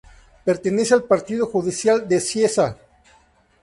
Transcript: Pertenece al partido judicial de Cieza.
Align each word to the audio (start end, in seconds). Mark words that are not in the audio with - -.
Pertenece 0.43 0.95
al 0.95 1.03
partido 1.03 1.45
judicial 1.45 2.07
de 2.07 2.19
Cieza. 2.19 2.75